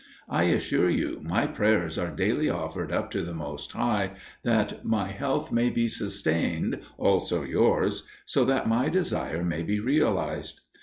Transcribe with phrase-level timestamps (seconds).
[0.29, 5.09] I assure you, my prayers are daily offered up to the Most High, that my
[5.09, 10.61] health may be sustained, also yours, so that my desire may be realized.